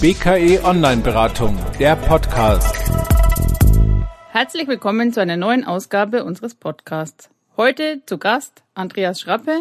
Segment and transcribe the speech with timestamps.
[0.00, 2.74] BKE Online Beratung, der Podcast.
[4.30, 7.28] Herzlich willkommen zu einer neuen Ausgabe unseres Podcasts.
[7.58, 9.52] Heute zu Gast Andreas Schrappe.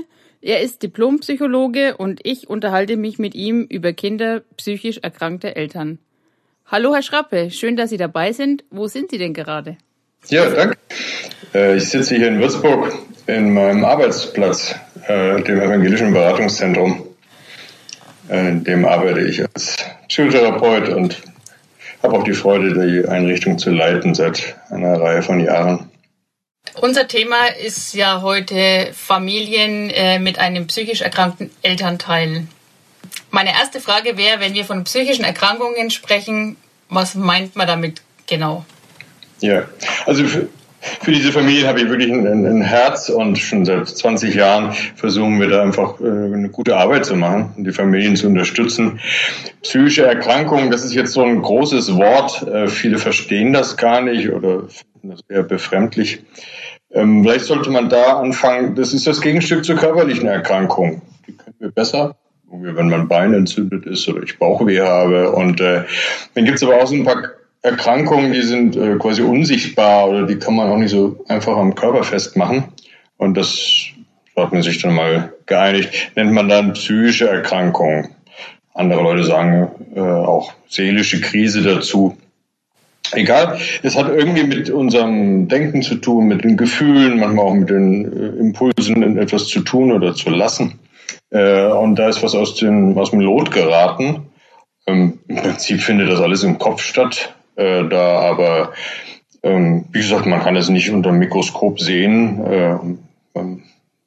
[0.42, 6.00] Er ist Diplompsychologe und ich unterhalte mich mit ihm über Kinder psychisch erkrankte Eltern.
[6.68, 8.64] Hallo Herr Schrappe, schön, dass Sie dabei sind.
[8.70, 9.76] Wo sind Sie denn gerade?
[10.28, 10.78] Ja, danke.
[11.54, 12.94] Äh, ich sitze hier in Würzburg
[13.28, 14.74] in meinem Arbeitsplatz,
[15.06, 17.09] äh, dem Evangelischen Beratungszentrum.
[18.30, 19.78] Äh, in dem arbeite ich als
[20.08, 21.22] Psychotherapeut und
[22.04, 25.90] habe auch die Freude, die Einrichtung zu leiten seit einer Reihe von Jahren.
[26.82, 32.48] Unser Thema ist ja heute Familien äh, mit einem psychisch erkrankten Elternteil.
[33.32, 36.56] Meine erste Frage wäre, wenn wir von psychischen Erkrankungen sprechen,
[36.90, 38.66] was meint man damit genau?
[39.42, 39.68] Ja,
[40.06, 40.24] also
[40.82, 45.40] für, diese Familien habe ich wirklich ein, ein, Herz und schon seit 20 Jahren versuchen
[45.40, 49.00] wir da einfach äh, eine gute Arbeit zu machen, die Familien zu unterstützen.
[49.62, 52.48] Psychische Erkrankungen, das ist jetzt so ein großes Wort.
[52.48, 56.24] Äh, viele verstehen das gar nicht oder finden das eher befremdlich.
[56.92, 61.02] Ähm, vielleicht sollte man da anfangen, das ist das Gegenstück zur körperlichen Erkrankung.
[61.28, 62.16] Die können wir besser,
[62.52, 65.32] wenn mein Bein entzündet ist oder ich Bauchweh habe.
[65.32, 65.84] Und äh,
[66.36, 67.22] dann gibt es aber auch so ein paar
[67.62, 71.76] Erkrankungen, die sind äh, quasi unsichtbar oder die kann man auch nicht so einfach am
[71.76, 72.66] Körper festmachen.
[73.18, 73.88] Und das
[74.36, 78.10] hat man sich dann mal geeinigt, nennt man dann psychische Erkrankungen.
[78.74, 82.18] Andere Leute sagen äh, auch seelische Krise dazu.
[83.12, 87.70] Egal, es hat irgendwie mit unserem Denken zu tun, mit den Gefühlen, manchmal auch mit
[87.70, 90.80] den äh, Impulsen etwas zu tun oder zu lassen.
[91.32, 94.28] Äh, und da ist was aus, den, aus dem Lot geraten.
[94.86, 97.36] Ähm, Im Prinzip findet das alles im Kopf statt.
[97.60, 98.72] Äh, da aber,
[99.44, 102.42] ähm, wie gesagt, man kann es nicht unter dem Mikroskop sehen.
[102.46, 102.76] Äh,
[103.34, 103.64] man,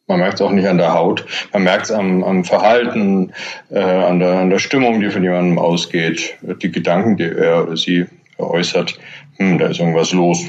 [0.06, 1.27] man merkt es auch nicht an der Haut.
[1.53, 3.33] Man merkt es am, am Verhalten,
[3.70, 7.77] äh, an, der, an der Stimmung, die von jemandem ausgeht, die Gedanken, die er oder
[7.77, 8.06] sie
[8.39, 8.98] äußert.
[9.36, 10.46] Hm, da ist irgendwas los.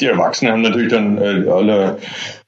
[0.00, 1.98] Die Erwachsenen haben natürlich dann äh, alle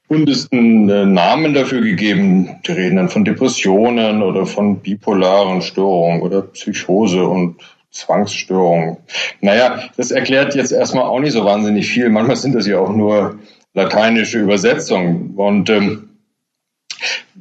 [0.07, 2.49] buntesten äh, Namen dafür gegeben.
[2.67, 7.55] Die reden dann von Depressionen oder von bipolaren Störungen oder Psychose und
[7.99, 8.97] Zwangsstörungen.
[9.41, 12.09] Naja, das erklärt jetzt erstmal auch nicht so wahnsinnig viel.
[12.09, 13.39] Manchmal sind das ja auch nur
[13.73, 15.33] lateinische Übersetzungen.
[15.35, 16.09] Und ähm,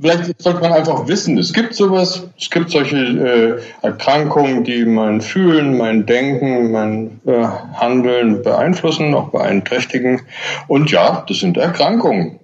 [0.01, 5.21] vielleicht sollte man einfach wissen, es gibt sowas, es gibt solche äh, Erkrankungen, die mein
[5.21, 10.23] Fühlen, mein Denken, mein äh, Handeln beeinflussen, auch beeinträchtigen.
[10.67, 12.38] Und ja, das sind Erkrankungen.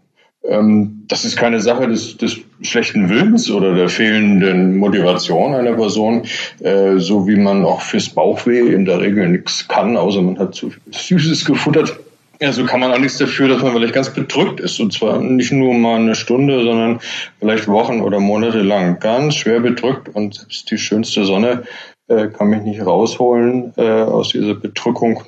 [0.47, 6.23] Ähm, das ist keine Sache des, des schlechten Willens oder der fehlenden Motivation einer Person,
[6.61, 10.55] äh, so wie man auch fürs Bauchweh in der Regel nichts kann, außer man hat
[10.55, 11.99] zu viel Süßes gefuttert.
[12.41, 14.81] Ja, so kann man auch nichts dafür, dass man vielleicht ganz bedrückt ist.
[14.81, 17.01] Und zwar nicht nur mal eine Stunde, sondern
[17.39, 18.99] vielleicht Wochen oder Monate lang.
[18.99, 21.63] Ganz schwer bedrückt und selbst die schönste Sonne
[22.09, 25.23] äh, kann mich nicht rausholen äh, aus dieser Bedrückung.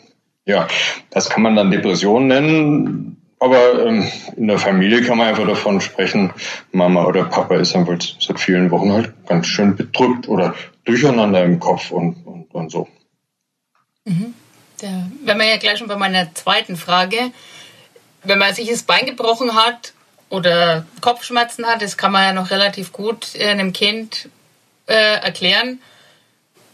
[0.45, 0.67] Ja,
[1.11, 5.81] das kann man dann Depression nennen aber ähm, in der Familie kann man einfach davon
[5.81, 6.33] sprechen,
[6.73, 10.55] Mama oder Papa ist dann wohl seit vielen Wochen halt ganz schön bedrückt oder
[10.85, 12.89] durcheinander im Kopf und, und, und so.
[14.05, 14.35] Mhm.
[14.81, 17.33] Ja, wenn man ja gleich schon bei meiner zweiten Frage,
[18.23, 19.93] wenn man sich das Bein gebrochen hat
[20.29, 24.29] oder Kopfschmerzen hat, das kann man ja noch relativ gut einem Kind
[24.87, 25.81] äh, erklären.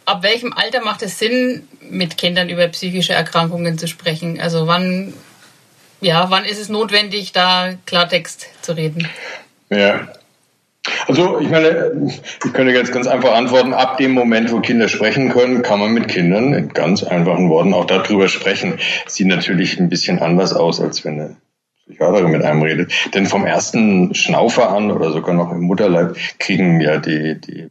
[0.04, 4.40] Ab welchem Alter macht es Sinn, mit Kindern über psychische Erkrankungen zu sprechen?
[4.40, 5.14] Also wann
[6.02, 9.08] ja, wann ist es notwendig, da Klartext zu reden?
[9.70, 10.08] Ja.
[11.06, 12.10] Also ich meine,
[12.44, 15.92] ich könnte jetzt ganz einfach antworten, ab dem Moment, wo Kinder sprechen können, kann man
[15.92, 18.78] mit Kindern in ganz einfachen Worten auch darüber sprechen.
[19.06, 21.36] Sieht natürlich ein bisschen anders aus, als wenn eine
[21.86, 22.92] Psychiaterin mit einem redet.
[23.14, 27.68] Denn vom ersten Schnaufer an oder sogar noch im Mutterleib kriegen ja die, die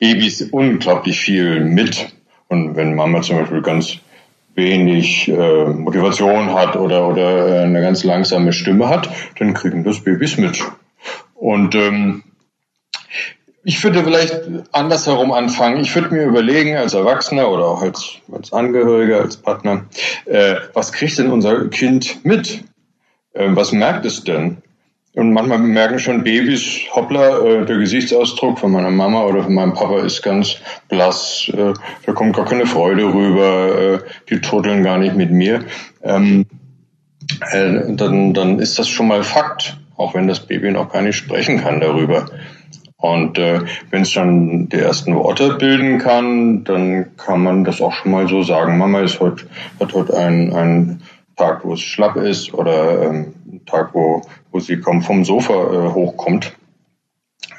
[0.00, 2.08] Babys unglaublich viel mit.
[2.48, 3.98] Und wenn Mama zum Beispiel ganz
[4.58, 9.08] wenig äh, Motivation hat oder, oder äh, eine ganz langsame Stimme hat,
[9.38, 10.62] dann kriegen das Babys mit.
[11.34, 12.24] Und ähm,
[13.62, 14.34] ich würde vielleicht
[14.72, 15.80] andersherum anfangen.
[15.80, 19.84] Ich würde mir überlegen, als Erwachsener oder auch als, als Angehöriger, als Partner,
[20.24, 22.64] äh, was kriegt denn unser Kind mit?
[23.34, 24.58] Äh, was merkt es denn?
[25.14, 29.74] Und manchmal merken schon Babys, hoppla, äh, der Gesichtsausdruck von meiner Mama oder von meinem
[29.74, 30.56] Papa ist ganz
[30.88, 31.72] blass, äh,
[32.04, 35.64] da kommt gar keine Freude rüber, äh, die turteln gar nicht mit mir.
[36.02, 36.46] Ähm,
[37.50, 41.16] äh, dann, dann ist das schon mal Fakt, auch wenn das Baby noch gar nicht
[41.16, 42.26] sprechen kann darüber.
[42.96, 43.60] Und äh,
[43.90, 48.28] wenn es dann die ersten Worte bilden kann, dann kann man das auch schon mal
[48.28, 48.76] so sagen.
[48.76, 49.46] Mama ist heute,
[49.78, 51.02] hat heute ein, ein
[51.36, 53.34] Tag, wo es schlapp ist oder ähm,
[53.68, 56.52] Tag, wo, wo sie kaum vom Sofa äh, hochkommt.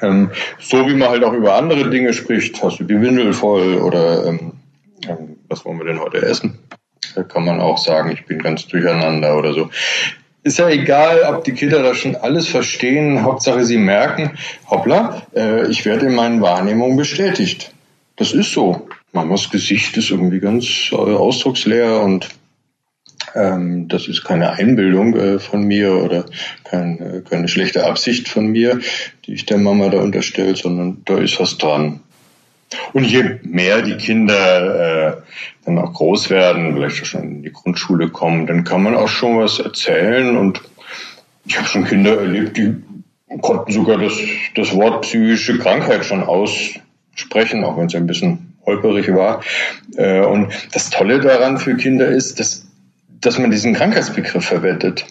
[0.02, 3.76] Ähm, so wie man halt auch über andere Dinge spricht, hast du die Windel voll
[3.78, 4.52] oder ähm,
[5.08, 6.58] ähm, was wollen wir denn heute essen?
[7.14, 9.70] Da kann man auch sagen, ich bin ganz durcheinander oder so.
[10.42, 13.24] Ist ja egal, ob die Kinder das schon alles verstehen.
[13.24, 14.38] Hauptsache, sie merken,
[14.70, 17.74] hoppla, äh, ich werde in meinen Wahrnehmungen bestätigt.
[18.16, 18.88] Das ist so.
[19.12, 22.28] Mamas Gesicht ist irgendwie ganz äh, ausdrucksleer und
[23.34, 26.24] ähm, das ist keine Einbildung äh, von mir oder
[26.64, 28.80] kein, äh, keine schlechte Absicht von mir,
[29.26, 32.00] die ich der Mama da unterstelle, sondern da ist was dran.
[32.92, 35.22] Und je mehr die Kinder äh,
[35.64, 39.38] dann auch groß werden, vielleicht schon in die Grundschule kommen, dann kann man auch schon
[39.38, 40.36] was erzählen.
[40.36, 40.60] Und
[41.46, 42.76] ich habe schon Kinder erlebt, die
[43.40, 44.14] konnten sogar das,
[44.54, 49.42] das Wort psychische Krankheit schon aussprechen, auch wenn es ein bisschen holperig war.
[49.96, 52.69] Äh, und das Tolle daran für Kinder ist, dass,
[53.20, 55.06] dass man diesen Krankheitsbegriff verwendet.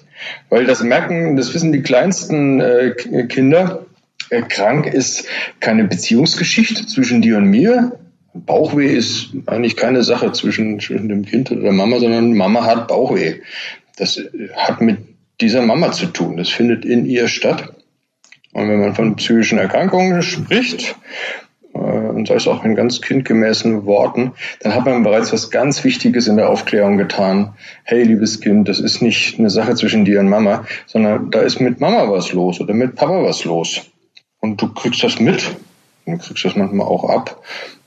[0.49, 2.93] Weil das merken, das wissen die kleinsten äh,
[3.27, 3.85] Kinder,
[4.29, 5.25] äh, krank ist
[5.59, 7.99] keine Beziehungsgeschichte zwischen dir und mir.
[8.33, 12.87] Bauchweh ist eigentlich keine Sache zwischen, zwischen dem Kind oder der Mama, sondern Mama hat
[12.87, 13.41] Bauchweh.
[13.97, 14.97] Das äh, hat mit
[15.41, 16.37] dieser Mama zu tun.
[16.37, 17.73] Das findet in ihr statt.
[18.51, 20.95] Und wenn man von psychischen Erkrankungen spricht,
[21.91, 26.27] und sei es auch in ganz kindgemäßen Worten, dann hat man bereits was ganz Wichtiges
[26.27, 27.53] in der Aufklärung getan.
[27.83, 31.59] Hey, liebes Kind, das ist nicht eine Sache zwischen dir und Mama, sondern da ist
[31.59, 33.81] mit Mama was los oder mit Papa was los.
[34.39, 35.43] Und du kriegst das mit.
[36.05, 37.41] Du kriegst das manchmal auch ab.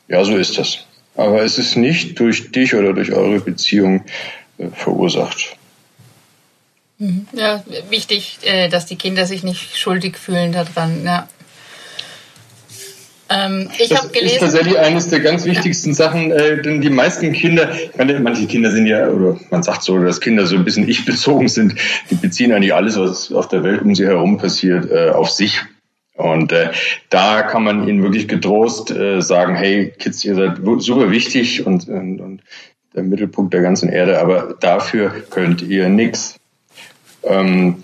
[0.08, 0.86] Ja, so ist das.
[1.14, 4.04] Aber es ist nicht durch dich oder durch eure Beziehung
[4.58, 5.56] äh, verursacht.
[6.98, 7.26] Mhm.
[7.32, 11.04] Ja, wichtig, äh, dass die Kinder sich nicht schuldig fühlen daran.
[11.04, 11.28] Ja.
[13.32, 15.94] Ähm, ich das gelesen, ist tatsächlich eines der ganz wichtigsten.
[15.94, 19.82] Sachen, äh, denn die meisten Kinder, ich meine, manche Kinder sind ja, oder man sagt
[19.82, 21.74] so, dass Kinder so ein bisschen ich-bezogen sind,
[22.10, 25.62] die beziehen eigentlich alles, was auf der Welt um sie herum passiert, äh, auf sich.
[26.14, 26.70] Und äh,
[27.08, 31.88] da kann man ihnen wirklich getrost äh, sagen, hey Kids, ihr seid super wichtig und,
[31.88, 32.42] und, und
[32.94, 36.36] der Mittelpunkt der ganzen Erde, aber dafür könnt ihr nichts.
[37.24, 37.76] Ähm,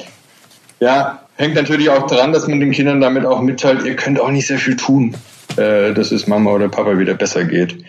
[0.81, 4.31] ja, hängt natürlich auch daran, dass man den Kindern damit auch mitteilt, ihr könnt auch
[4.31, 5.17] nicht sehr viel tun,
[5.57, 7.85] äh, dass es Mama oder Papa wieder besser geht.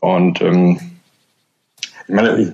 [0.00, 0.78] Und ähm,
[2.08, 2.52] ich meine,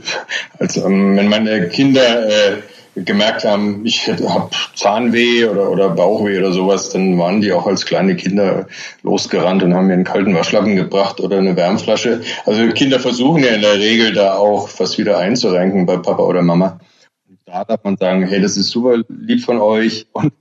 [0.58, 2.62] als, ähm, wenn meine Kinder äh,
[2.94, 7.86] gemerkt haben, ich habe Zahnweh oder, oder Bauchweh oder sowas, dann waren die auch als
[7.86, 8.66] kleine Kinder
[9.02, 12.20] losgerannt und haben mir einen kalten Waschlappen gebracht oder eine Wärmflasche.
[12.44, 16.42] Also Kinder versuchen ja in der Regel da auch was wieder einzurenken bei Papa oder
[16.42, 16.80] Mama.
[17.46, 20.32] Da darf man sagen, hey, das ist super lieb von euch und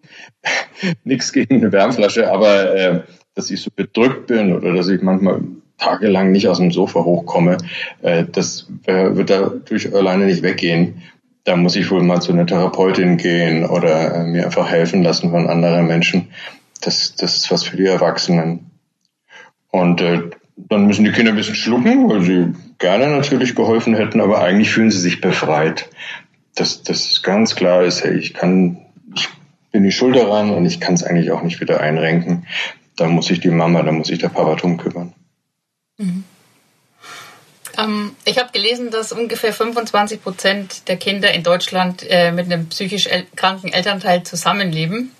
[1.04, 3.02] nichts gegen eine Wärmflasche, aber äh,
[3.36, 5.42] dass ich so bedrückt bin oder dass ich manchmal
[5.78, 7.58] tagelang nicht aus dem Sofa hochkomme,
[8.02, 11.02] äh, das äh, wird dadurch alleine nicht weggehen
[11.44, 15.32] da muss ich wohl mal zu einer Therapeutin gehen oder äh, mir einfach helfen lassen
[15.32, 16.28] von anderen Menschen.
[16.82, 18.72] Das, das ist was für die Erwachsenen.
[19.72, 20.22] Und äh,
[20.56, 24.72] dann müssen die Kinder ein bisschen schlucken, weil sie gerne natürlich geholfen hätten, aber eigentlich
[24.72, 25.90] fühlen sie sich befreit.
[26.56, 28.78] Dass das ganz klar ist, hey, ich kann,
[29.16, 29.30] ich
[29.72, 32.46] bin die Schuld daran und ich kann es eigentlich auch nicht wieder einrenken.
[32.96, 35.14] Da muss sich die Mama, da muss sich der Papa drum kümmern.
[35.98, 36.24] Mhm.
[37.78, 42.68] Ähm, ich habe gelesen, dass ungefähr 25 Prozent der Kinder in Deutschland äh, mit einem
[42.70, 45.12] psychisch el kranken Elternteil zusammenleben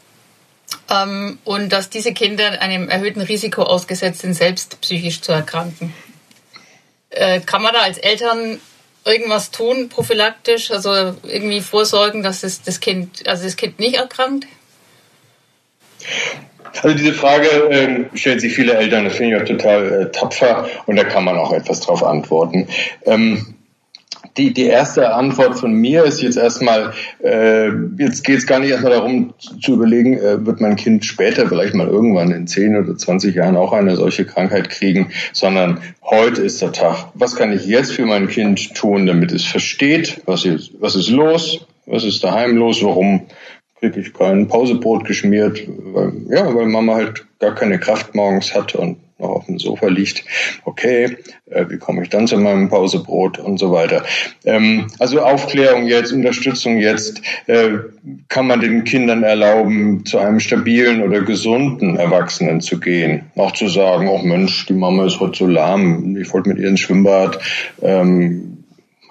[0.90, 5.94] ähm, und dass diese Kinder einem erhöhten Risiko ausgesetzt sind, selbst psychisch zu erkranken.
[7.10, 8.60] Äh, kann man da als Eltern
[9.06, 14.46] irgendwas tun, prophylaktisch, also irgendwie vorsorgen, dass es das Kind, also das Kind nicht erkrankt?
[16.82, 20.68] Also diese Frage äh, stellen sich viele Eltern, das finde ich auch total äh, tapfer
[20.86, 22.68] und da kann man auch etwas drauf antworten.
[23.06, 23.56] Ähm,
[24.38, 28.70] die, die erste Antwort von mir ist jetzt erstmal, äh, jetzt geht es gar nicht
[28.70, 32.78] erstmal darum zu, zu überlegen, äh, wird mein Kind später vielleicht mal irgendwann in 10
[32.78, 37.10] oder 20 Jahren auch eine solche Krankheit kriegen, sondern heute ist der Tag.
[37.14, 41.10] Was kann ich jetzt für mein Kind tun, damit es versteht, was ist, was ist
[41.10, 43.28] los, was ist daheim los, warum
[43.82, 48.76] kriege ich kein Pausebrot geschmiert, weil, ja, weil Mama halt gar keine Kraft morgens hat
[48.76, 50.24] und noch auf dem Sofa liegt.
[50.66, 51.18] Okay,
[51.50, 54.04] äh, wie komme ich dann zu meinem Pausebrot und so weiter.
[54.46, 57.78] Ähm, also Aufklärung jetzt, Unterstützung jetzt, äh,
[58.28, 63.32] kann man den Kindern erlauben, zu einem stabilen oder gesunden Erwachsenen zu gehen.
[63.36, 66.68] Auch zu sagen, oh Mensch, die Mama ist heute so lahm, ich wollte mit ihr
[66.68, 67.40] ins Schwimmbad.
[67.82, 68.61] Ähm,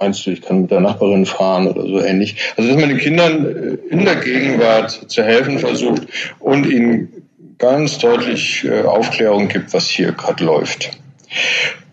[0.01, 2.37] meinst du, ich kann mit der Nachbarin fahren oder so ähnlich.
[2.57, 6.07] Also dass man den Kindern äh, in der Gegenwart zu helfen versucht
[6.39, 7.21] und ihnen
[7.59, 10.91] ganz deutlich äh, Aufklärung gibt, was hier gerade läuft.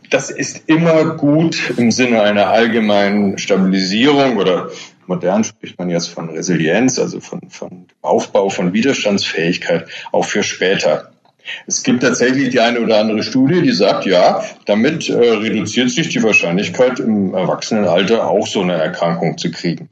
[0.10, 4.70] Das ist immer gut im Sinne einer allgemeinen Stabilisierung oder
[5.06, 11.12] modern spricht man jetzt von Resilienz, also von, von Aufbau von Widerstandsfähigkeit, auch für später.
[11.66, 16.10] Es gibt tatsächlich die eine oder andere Studie, die sagt, ja, damit äh, reduziert sich
[16.10, 19.89] die Wahrscheinlichkeit, im Erwachsenenalter auch so eine Erkrankung zu kriegen.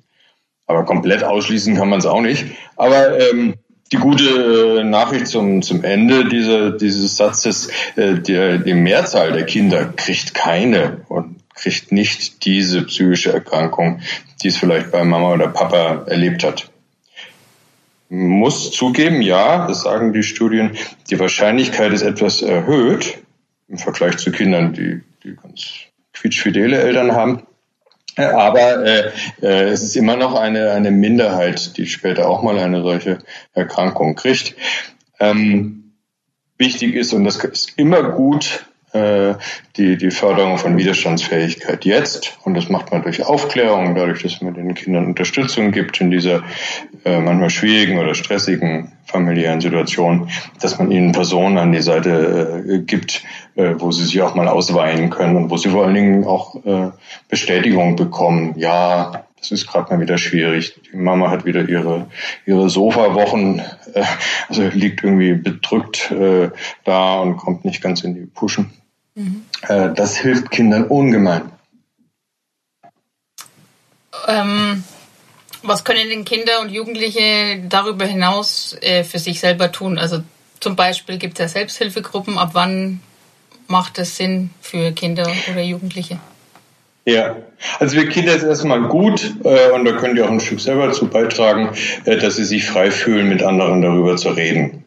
[0.68, 2.46] Aber komplett ausschließen kann man es auch nicht.
[2.76, 3.56] Aber ähm,
[3.92, 9.46] die gute äh, Nachricht zum, zum Ende dieser, dieses Satzes, äh, die, die Mehrzahl der
[9.46, 14.02] Kinder kriegt keine und kriegt nicht diese psychische Erkrankung,
[14.42, 16.70] die es vielleicht bei Mama oder Papa erlebt hat
[18.10, 20.78] muss zugeben, ja, das sagen die Studien,
[21.10, 23.20] die Wahrscheinlichkeit ist etwas erhöht
[23.68, 25.72] im Vergleich zu Kindern, die, die ganz
[26.14, 27.44] quietschfidele Eltern haben.
[28.18, 32.82] Aber äh, äh, es ist immer noch eine, eine Minderheit, die später auch mal eine
[32.82, 33.20] solche
[33.54, 34.56] Erkrankung kriegt.
[35.20, 35.92] Ähm,
[36.58, 42.38] wichtig ist, und das ist immer gut, die, die Förderung von Widerstandsfähigkeit jetzt.
[42.44, 46.44] Und das macht man durch Aufklärung, dadurch, dass man den Kindern Unterstützung gibt in dieser
[47.04, 52.80] äh, manchmal schwierigen oder stressigen familiären Situation, dass man ihnen Personen an die Seite äh,
[52.80, 53.24] gibt,
[53.56, 56.56] äh, wo sie sich auch mal ausweinen können und wo sie vor allen Dingen auch
[56.66, 56.92] äh,
[57.30, 58.56] Bestätigung bekommen.
[58.58, 60.80] Ja, das ist gerade mal wieder schwierig.
[60.92, 62.08] Die Mama hat wieder ihre,
[62.46, 63.60] ihre Sofawochen,
[63.94, 64.04] äh,
[64.50, 66.50] also liegt irgendwie bedrückt äh,
[66.84, 68.72] da und kommt nicht ganz in die Puschen.
[69.16, 69.46] Mhm.
[69.62, 71.50] Äh, das hilft Kindern ungemein.
[74.28, 74.84] Ähm,
[75.64, 79.98] was können denn Kinder und Jugendliche darüber hinaus äh, für sich selber tun?
[79.98, 80.22] Also
[80.60, 82.38] zum Beispiel gibt es ja Selbsthilfegruppen.
[82.38, 83.00] Ab wann
[83.68, 86.20] macht es Sinn für Kinder oder Jugendliche?
[87.06, 87.36] Ja,
[87.80, 90.88] also für Kinder ist erstmal gut äh, und da können die auch ein Stück selber
[90.88, 91.70] dazu beitragen,
[92.06, 94.85] äh, dass sie sich frei fühlen, mit anderen darüber zu reden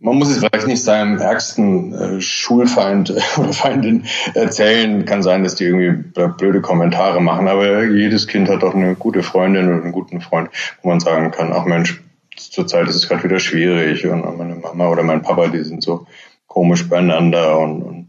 [0.00, 5.04] man muss es vielleicht nicht seinem ärgsten äh, Schulfeind oder Feindin erzählen.
[5.04, 9.22] Kann sein, dass die irgendwie blöde Kommentare machen, aber jedes Kind hat doch eine gute
[9.22, 10.50] Freundin oder einen guten Freund,
[10.82, 12.02] wo man sagen kann, ach Mensch,
[12.36, 16.06] zurzeit ist es gerade wieder schwierig und meine Mama oder mein Papa, die sind so
[16.46, 18.08] komisch beieinander und, und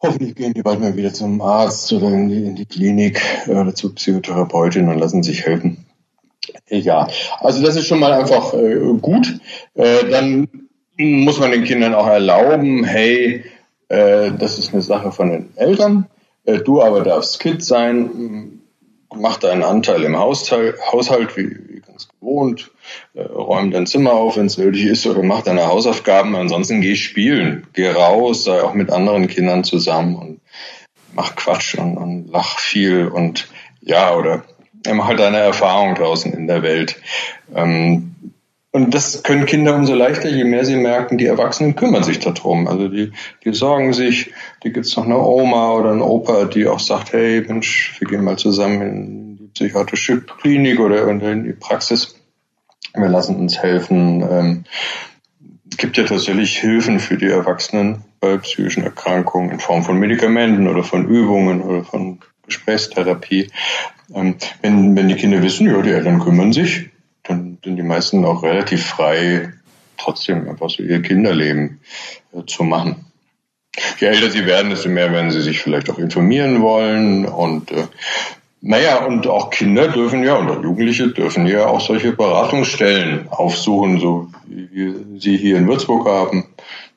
[0.00, 3.50] hoffentlich gehen die bald mal wieder zum Arzt oder in die, in die Klinik äh,
[3.50, 5.84] oder zur Psychotherapeutin und lassen sich helfen.
[6.68, 7.08] Ja,
[7.40, 9.40] also das ist schon mal einfach äh, gut.
[9.74, 10.67] Äh, dann
[10.98, 13.44] muss man den Kindern auch erlauben, hey,
[13.88, 16.06] äh, das ist eine Sache von den Eltern,
[16.44, 18.60] äh, du aber darfst Kind sein,
[19.14, 22.70] mach deinen Anteil im Haushalt, Haushalt wie, wie ganz gewohnt,
[23.14, 26.96] äh, räum dein Zimmer auf, wenn es nötig ist, oder mach deine Hausaufgaben, ansonsten geh
[26.96, 30.40] spielen, geh raus, sei auch mit anderen Kindern zusammen und
[31.14, 33.48] mach Quatsch und, und lach viel und
[33.80, 34.44] ja, oder
[34.92, 36.96] mach halt deine Erfahrung draußen in der Welt.
[37.54, 38.14] Ähm,
[38.70, 42.68] und das können Kinder umso leichter, je mehr sie merken, die Erwachsenen kümmern sich darum.
[42.68, 43.12] Also die,
[43.44, 44.32] die sorgen sich,
[44.62, 48.24] die gibt's noch eine Oma oder einen Opa, die auch sagt, hey Mensch, wir gehen
[48.24, 52.16] mal zusammen in die psychiatrische Klinik oder in die Praxis.
[52.94, 54.22] Wir lassen uns helfen.
[54.22, 54.64] Ähm,
[55.70, 60.68] es gibt ja tatsächlich Hilfen für die Erwachsenen bei psychischen Erkrankungen in Form von Medikamenten
[60.68, 63.50] oder von Übungen oder von Gesprächstherapie.
[64.14, 66.90] Ähm, wenn, wenn die Kinder wissen, ja, die Eltern kümmern sich,
[67.64, 69.52] sind die meisten auch relativ frei,
[69.96, 71.80] trotzdem einfach so ihr Kinderleben
[72.32, 73.04] äh, zu machen.
[74.00, 77.86] Je älter sie werden, desto mehr werden sie sich vielleicht auch informieren wollen und äh,
[78.60, 84.28] naja, und auch Kinder dürfen ja auch Jugendliche dürfen ja auch solche Beratungsstellen aufsuchen, so
[84.46, 86.44] wie wir sie hier in Würzburg haben,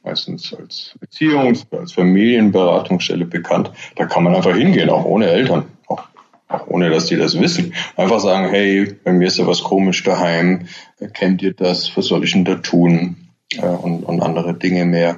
[0.03, 3.72] meistens als Erziehungs-, als Familienberatungsstelle bekannt.
[3.96, 5.65] Da kann man einfach hingehen, auch ohne Eltern
[6.67, 7.74] ohne dass die das wissen.
[7.96, 10.67] Einfach sagen, hey, bei mir ist ja was komisch daheim,
[11.13, 13.15] kennt ihr das, was soll ich denn da tun?
[13.60, 15.17] Und, und andere Dinge mehr.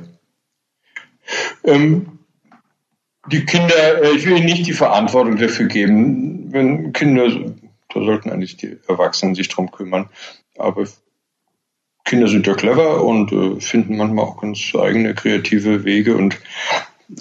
[1.64, 2.14] Ähm,
[3.32, 7.30] die Kinder, äh, ich will ihnen nicht die Verantwortung dafür geben, wenn Kinder,
[7.94, 10.10] da sollten eigentlich die Erwachsenen sich drum kümmern,
[10.58, 10.86] aber
[12.04, 16.38] Kinder sind ja clever und äh, finden manchmal auch ganz eigene kreative Wege und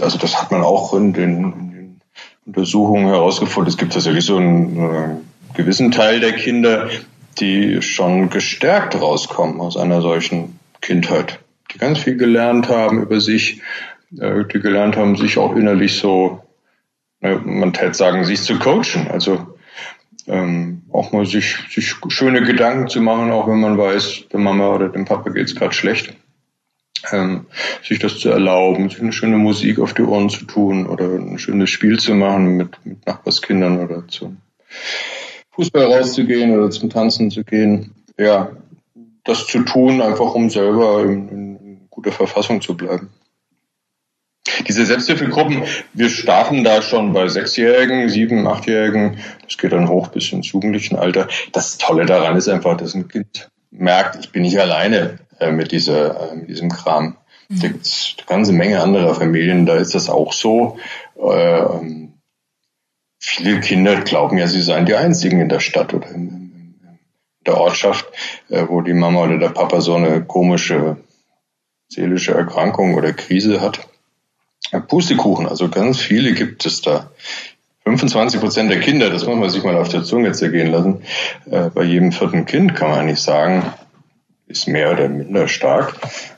[0.00, 1.71] also das hat man auch in den,
[2.46, 6.90] Untersuchungen herausgefunden, es gibt tatsächlich so einen, einen gewissen Teil der Kinder,
[7.38, 11.38] die schon gestärkt rauskommen aus einer solchen Kindheit,
[11.72, 13.62] die ganz viel gelernt haben über sich,
[14.18, 16.42] äh, die gelernt haben, sich auch innerlich so,
[17.20, 19.54] man täte sagen, sich zu coachen, also
[20.26, 24.74] ähm, auch mal sich, sich schöne Gedanken zu machen, auch wenn man weiß, der Mama
[24.74, 26.16] oder dem Papa geht's gerade schlecht
[27.10, 27.46] ähm,
[27.82, 31.38] sich das zu erlauben, sich eine schöne Musik auf die Ohren zu tun oder ein
[31.38, 34.38] schönes Spiel zu machen mit, mit Nachbarskindern oder zum
[35.50, 37.92] Fußball rauszugehen oder zum Tanzen zu gehen.
[38.18, 38.50] Ja,
[39.24, 43.10] das zu tun, einfach um selber in, in guter Verfassung zu bleiben.
[44.66, 49.18] Diese Selbsthilfegruppen, wir starten da schon bei Sechsjährigen, Sieben-, Achtjährigen.
[49.44, 51.28] Das geht dann hoch bis ins Jugendlichenalter.
[51.52, 55.18] Das Tolle daran ist einfach, dass ein Kind merkt, ich bin nicht alleine.
[55.40, 57.16] Äh, mit dieser, äh, mit diesem Kram.
[57.48, 57.60] Mhm.
[57.60, 60.78] Da gibt es eine ganze Menge anderer Familien, da ist das auch so.
[61.16, 61.64] Äh,
[63.18, 66.98] viele Kinder glauben ja, sie seien die einzigen in der Stadt oder in, in
[67.46, 68.06] der Ortschaft,
[68.48, 70.96] äh, wo die Mama oder der Papa so eine komische
[71.88, 73.86] seelische Erkrankung oder Krise hat.
[74.88, 77.10] Pustekuchen, also ganz viele gibt es da.
[77.84, 81.02] 25 Prozent der Kinder, das muss man sich mal auf der Zunge zergehen lassen,
[81.50, 83.64] äh, bei jedem vierten Kind kann man eigentlich sagen,
[84.52, 85.94] ist mehr oder minder stark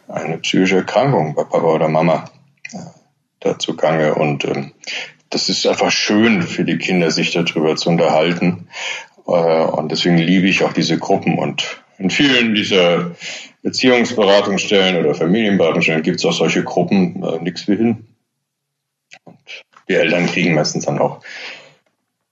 [0.08, 2.30] eine psychische Erkrankung bei Papa oder Mama
[2.72, 2.78] äh,
[3.40, 4.14] dazu gange.
[4.14, 4.72] Und ähm,
[5.30, 8.68] das ist einfach schön für die Kinder, sich darüber zu unterhalten.
[9.26, 11.38] Äh, und deswegen liebe ich auch diese Gruppen.
[11.38, 13.12] Und in vielen dieser
[13.62, 18.06] Erziehungsberatungsstellen oder Familienberatungsstellen gibt es auch solche Gruppen, äh, nichts wie hin.
[19.24, 19.38] Und
[19.88, 21.20] die Eltern kriegen meistens dann auch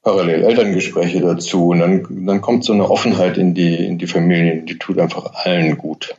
[0.02, 1.68] parallel Elterngespräche dazu.
[1.68, 5.32] Und dann, dann kommt so eine Offenheit in die, in die Familien, die tut einfach
[5.44, 6.14] allen gut.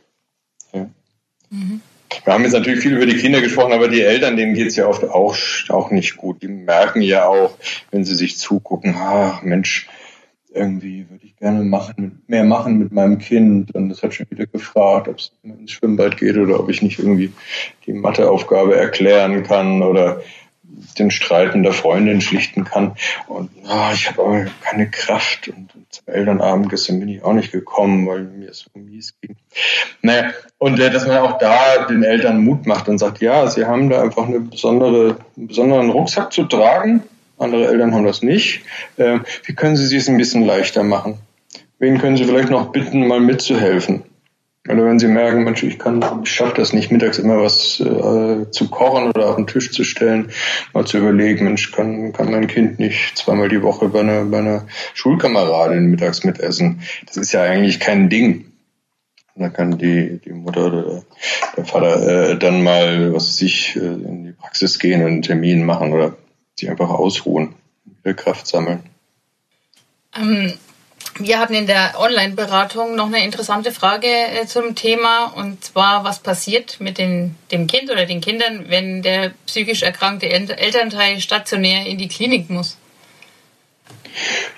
[0.72, 0.88] Ja.
[1.50, 1.80] Mhm.
[2.24, 4.86] Wir haben jetzt natürlich viel über die Kinder gesprochen, aber die Eltern, denen geht's ja
[4.86, 5.36] oft auch,
[5.68, 6.42] auch nicht gut.
[6.42, 7.58] Die merken ja auch,
[7.90, 9.88] wenn sie sich zugucken, ach Mensch,
[10.54, 13.74] irgendwie würde ich gerne machen, mehr machen mit meinem Kind.
[13.74, 16.98] Und das hat schon wieder gefragt, ob es ins Schwimmbad geht oder ob ich nicht
[16.98, 17.32] irgendwie
[17.86, 20.22] die Matheaufgabe erklären kann oder
[20.98, 22.92] den Streit mit der Freundin schlichten kann.
[23.26, 25.48] Und oh, ich habe aber keine Kraft.
[25.48, 29.14] Und, und zum Elternabend gestern bin ich auch nicht gekommen, weil mir es so mies
[29.20, 29.36] ging.
[30.02, 33.66] Naja, und äh, dass man auch da den Eltern Mut macht und sagt, ja, sie
[33.66, 37.02] haben da einfach eine besondere, einen besonderen Rucksack zu tragen.
[37.38, 38.62] Andere Eltern haben das nicht.
[38.96, 41.18] Äh, wie können sie es ein bisschen leichter machen?
[41.78, 44.04] Wen können Sie vielleicht noch bitten, mal mitzuhelfen?
[44.66, 48.50] Oder wenn Sie merken, Mensch, ich kann, ich schaffe das nicht, mittags immer was äh,
[48.50, 50.32] zu kochen oder auf den Tisch zu stellen,
[50.72, 54.38] mal zu überlegen, Mensch, kann, kann mein Kind nicht zweimal die Woche bei einer, bei
[54.38, 56.80] einer Schulkameradin mittags mitessen?
[57.04, 58.52] Das ist ja eigentlich kein Ding.
[59.36, 61.02] Da kann die, die Mutter oder
[61.56, 65.22] der Vater äh, dann mal, was weiß ich, äh, in die Praxis gehen und einen
[65.22, 66.16] Termin machen oder
[66.58, 67.54] sich einfach ausruhen,
[68.02, 68.80] wieder Kraft sammeln.
[70.16, 70.52] Ähm,
[71.18, 76.18] wir hatten in der Online-Beratung noch eine interessante Frage äh, zum Thema und zwar, was
[76.18, 81.98] passiert mit den, dem Kind oder den Kindern, wenn der psychisch erkrankte Elternteil stationär in
[81.98, 82.78] die Klinik muss?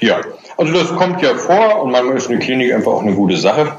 [0.01, 0.21] Ja,
[0.57, 3.79] also das kommt ja vor und manchmal ist eine Klinik einfach auch eine gute Sache.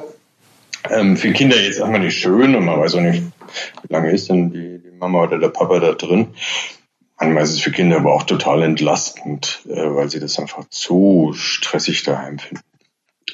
[0.89, 3.23] Ähm, für Kinder jetzt einfach nicht schön und man weiß auch nicht,
[3.83, 6.27] wie lange ist denn die, die Mama oder der Papa da drin.
[7.19, 11.33] Manchmal ist es für Kinder aber auch total entlastend, äh, weil sie das einfach zu
[11.33, 12.63] stressig daheim finden.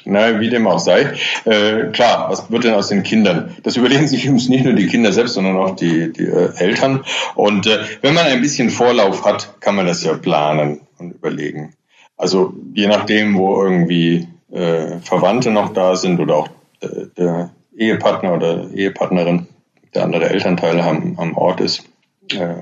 [0.06, 1.14] Na, wie dem auch sei.
[1.44, 3.56] Äh, klar, was wird denn aus den Kindern?
[3.62, 7.04] Das überlegen sich übrigens nicht nur die Kinder selbst, sondern auch die, die äh, Eltern.
[7.34, 11.74] Und äh, wenn man ein bisschen Vorlauf hat, kann man das ja planen und überlegen.
[12.16, 16.48] Also je nachdem, wo irgendwie äh, Verwandte noch da sind oder auch
[16.80, 19.46] äh, der Ehepartner oder Ehepartnerin,
[19.94, 21.84] der andere Elternteil am, am Ort ist,
[22.32, 22.54] äh,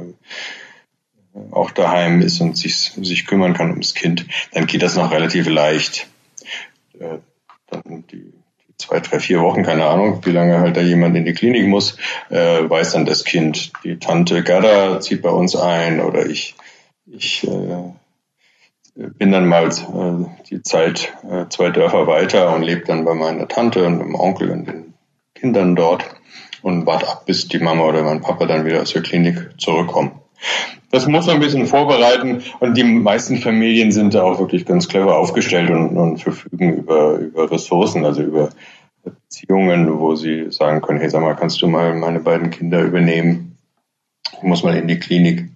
[1.51, 5.49] auch daheim ist und sich, sich kümmern kann ums Kind, dann geht das noch relativ
[5.49, 6.09] leicht.
[6.99, 7.18] Äh,
[7.71, 8.33] dann die,
[8.68, 11.66] die zwei, drei, vier Wochen, keine Ahnung, wie lange halt da jemand in die Klinik
[11.66, 11.97] muss,
[12.29, 16.55] äh, weiß dann das Kind, die Tante Gerda zieht bei uns ein oder ich,
[17.07, 17.92] ich äh,
[18.95, 19.71] bin dann mal
[20.51, 21.14] die Zeit
[21.49, 24.92] zwei Dörfer weiter und lebe dann bei meiner Tante und dem Onkel und den
[25.35, 26.05] Kindern dort
[26.61, 30.22] und warte ab, bis die Mama oder mein Papa dann wieder aus der Klinik zurückkommen.
[30.91, 34.89] Das muss man ein bisschen vorbereiten und die meisten Familien sind da auch wirklich ganz
[34.89, 38.51] clever aufgestellt und, und verfügen über, über Ressourcen, also über
[39.03, 43.57] Beziehungen, wo sie sagen können, hey, sag mal, kannst du mal meine beiden Kinder übernehmen?
[44.37, 45.49] Ich muss mal in die Klinik.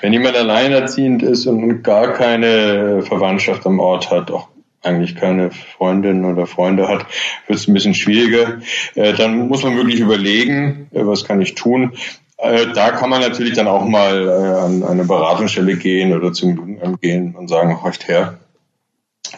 [0.00, 4.48] Wenn jemand alleinerziehend ist und gar keine Verwandtschaft am Ort hat, auch
[4.82, 7.06] eigentlich keine Freundin oder Freunde hat,
[7.46, 8.60] wird es ein bisschen schwieriger.
[8.94, 11.92] Äh, dann muss man wirklich überlegen, äh, was kann ich tun.
[12.38, 17.00] Äh, da kann man natürlich dann auch mal an eine Beratungsstelle gehen oder zum Jugendamt
[17.00, 18.38] gehen und sagen, horcht her,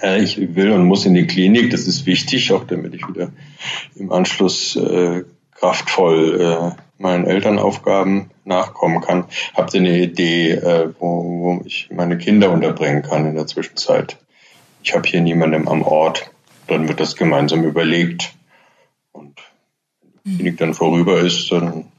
[0.02, 3.30] ich will und muss in die Klinik, das ist wichtig, auch damit ich wieder
[3.96, 4.78] im Anschluss
[5.54, 9.24] kraftvoll meinen Elternaufgaben nachkommen kann.
[9.54, 10.61] Habt ihr eine Idee,
[10.98, 14.18] wo, wo ich meine Kinder unterbringen kann in der Zwischenzeit?
[14.88, 16.30] ich habe hier niemanden am Ort.
[16.66, 18.34] Dann wird das gemeinsam überlegt.
[19.12, 19.38] Und
[20.00, 21.92] wenn die Klinik dann vorüber ist, dann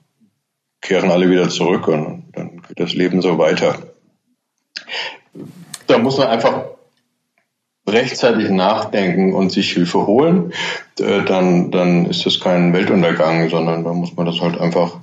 [0.81, 3.77] kehren alle wieder zurück und dann geht das Leben so weiter.
[5.87, 6.65] Da muss man einfach
[7.87, 10.53] rechtzeitig nachdenken und sich Hilfe holen,
[10.95, 14.97] dann, dann ist das kein Weltuntergang, sondern da muss man das halt einfach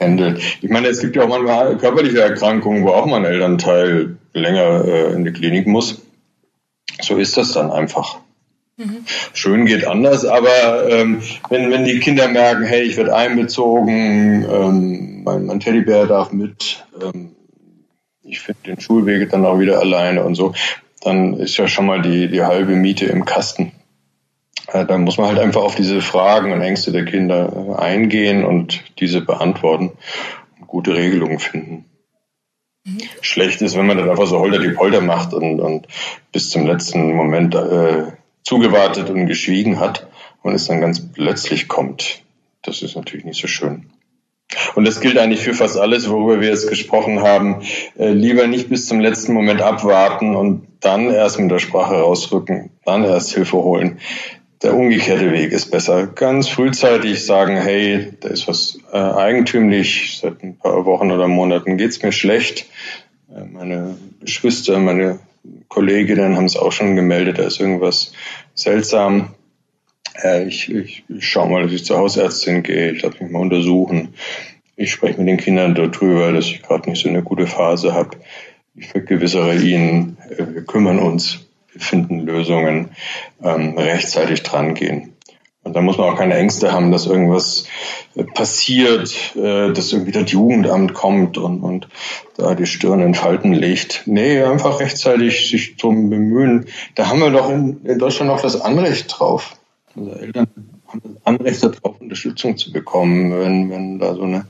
[0.00, 0.38] handeln.
[0.60, 4.84] Ich meine, es gibt ja auch manchmal körperliche Erkrankungen, wo auch mal ein Elternteil länger
[4.84, 6.02] äh, in die Klinik muss
[7.02, 8.18] so ist das dann einfach.
[8.80, 9.04] Mhm.
[9.34, 15.22] Schön geht anders, aber ähm, wenn, wenn die Kinder merken, hey, ich werde einbezogen, ähm,
[15.22, 17.32] mein, mein Teddybär darf mit, ähm,
[18.22, 20.54] ich finde den Schulweg dann auch wieder alleine und so,
[21.02, 23.72] dann ist ja schon mal die, die halbe Miete im Kasten.
[24.68, 28.46] Äh, dann muss man halt einfach auf diese Fragen und Ängste der Kinder äh, eingehen
[28.46, 29.92] und diese beantworten
[30.58, 31.84] und gute Regelungen finden.
[32.86, 33.00] Mhm.
[33.20, 35.86] Schlecht ist, wenn man dann einfach so holter die Polter macht und, und
[36.32, 38.12] bis zum letzten Moment äh,
[38.42, 40.08] zugewartet und geschwiegen hat
[40.42, 42.22] und es dann ganz plötzlich kommt.
[42.62, 43.86] Das ist natürlich nicht so schön.
[44.74, 47.62] Und das gilt eigentlich für fast alles, worüber wir jetzt gesprochen haben.
[47.96, 52.70] Äh, lieber nicht bis zum letzten Moment abwarten und dann erst mit der Sprache rausrücken,
[52.84, 53.98] dann erst Hilfe holen.
[54.62, 56.06] Der umgekehrte Weg ist besser.
[56.06, 61.78] Ganz frühzeitig sagen, hey, da ist was äh, eigentümlich, seit ein paar Wochen oder Monaten
[61.78, 62.66] geht's mir schlecht.
[63.34, 65.20] Äh, meine Geschwister, meine
[65.68, 68.12] Kolleginnen haben es auch schon gemeldet, da ist irgendwas
[68.54, 69.34] seltsam.
[70.22, 74.14] Äh, ich, ich, schaue mal, dass ich zur Hausärztin gehe, ich lasse mich mal untersuchen.
[74.76, 78.16] Ich spreche mit den Kindern darüber, dass ich gerade nicht so eine gute Phase habe.
[78.74, 82.90] Ich vergewissere ihnen, äh, wir kümmern uns, wir finden Lösungen,
[83.42, 85.12] ähm, rechtzeitig drangehen.
[85.62, 87.66] Und da muss man auch keine Ängste haben, dass irgendwas
[88.14, 91.88] äh, passiert, äh, dass irgendwie das Jugendamt kommt und, und
[92.38, 94.04] da die Stirn in Falten legt.
[94.06, 96.66] Nee, einfach rechtzeitig sich drum bemühen.
[96.94, 99.56] Da haben wir doch in, in Deutschland auch das Anrecht drauf.
[99.94, 100.46] Unsere Eltern
[100.88, 104.46] haben das Anrecht darauf, Unterstützung zu bekommen, wenn, wenn da so eine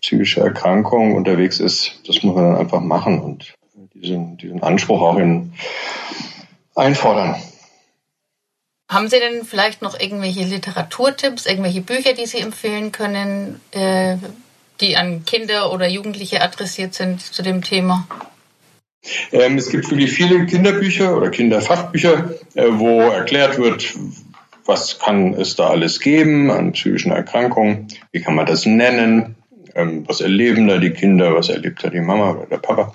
[0.00, 2.00] psychische Erkrankung unterwegs ist.
[2.06, 3.54] Das muss man dann einfach machen und
[3.94, 5.52] diesen, diesen Anspruch auch in,
[6.74, 7.36] einfordern.
[8.90, 14.16] Haben Sie denn vielleicht noch irgendwelche Literaturtipps, irgendwelche Bücher, die Sie empfehlen können, äh,
[14.80, 18.08] die an Kinder oder Jugendliche adressiert sind zu dem Thema?
[19.30, 23.94] Ähm, es gibt wirklich viele Kinderbücher oder Kinderfachbücher, äh, wo erklärt wird,
[24.66, 29.36] was kann es da alles geben an psychischen Erkrankungen, wie kann man das nennen,
[29.76, 32.90] ähm, was erleben da die Kinder, was erlebt da die Mama oder der Papa.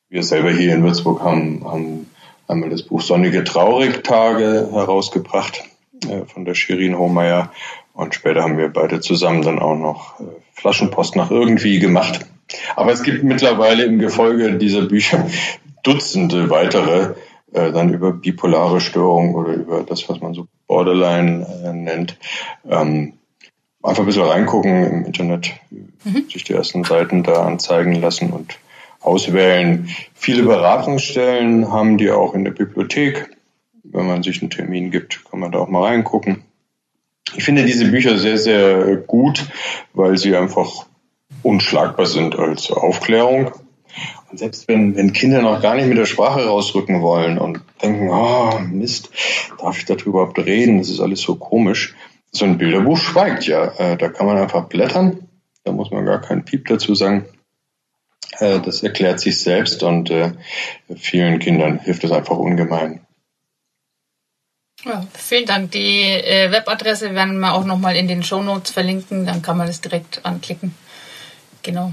[0.10, 2.10] Wir selber hier in Würzburg haben, haben
[2.48, 5.64] einmal das Buch Sonnige Traurigtage herausgebracht
[6.08, 7.52] äh, von der Shirin Hohmeier
[7.94, 12.26] und später haben wir beide zusammen dann auch noch äh, Flaschenpost nach irgendwie gemacht.
[12.76, 15.28] Aber es gibt mittlerweile im Gefolge dieser Bücher
[15.84, 17.14] Dutzende weitere,
[17.54, 22.18] äh, dann über bipolare Störungen oder über das, was man so Borderline äh, nennt.
[22.70, 23.14] Ähm,
[23.82, 26.26] einfach ein bisschen reingucken im Internet, mhm.
[26.30, 28.58] sich die ersten Seiten da anzeigen lassen und
[29.06, 29.89] auswählen.
[30.13, 33.30] Viele Beratungsstellen haben die auch in der Bibliothek.
[33.84, 36.44] Wenn man sich einen Termin gibt, kann man da auch mal reingucken.
[37.36, 39.46] Ich finde diese Bücher sehr, sehr gut,
[39.94, 40.86] weil sie einfach
[41.44, 43.52] unschlagbar sind als Aufklärung.
[44.30, 48.10] Und selbst wenn, wenn Kinder noch gar nicht mit der Sprache rausrücken wollen und denken,
[48.10, 49.12] oh Mist,
[49.60, 50.80] darf ich darüber überhaupt reden?
[50.80, 51.96] Das ist alles so komisch.
[52.32, 53.72] So ein Bilderbuch schweigt ja.
[53.78, 55.20] Äh, da kann man einfach blättern.
[55.63, 57.26] Da muss man gar keinen Piep dazu sagen.
[58.39, 60.32] Äh, das erklärt sich selbst und äh,
[60.95, 63.02] vielen Kindern hilft es einfach ungemein.
[64.84, 65.71] Ja, vielen Dank.
[65.71, 69.67] Die äh, Webadresse werden wir auch nochmal in den Show Notes verlinken, dann kann man
[69.67, 70.76] das direkt anklicken.
[71.63, 71.91] Genau.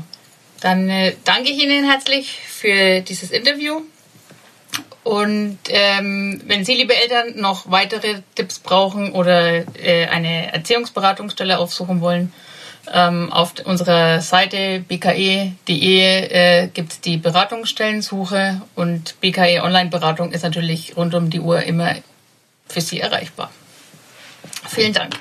[0.61, 0.88] Dann
[1.24, 3.81] danke ich Ihnen herzlich für dieses Interview.
[5.02, 9.64] Und ähm, wenn Sie, liebe Eltern, noch weitere Tipps brauchen oder
[10.09, 12.33] eine Erziehungsberatungsstelle aufsuchen wollen,
[12.92, 20.97] ähm, auf unserer Seite bke.de äh, gibt es die Beratungsstellensuche und BKE Online-Beratung ist natürlich
[20.97, 21.95] rund um die Uhr immer
[22.66, 23.51] für Sie erreichbar.
[24.68, 25.16] Vielen Dank.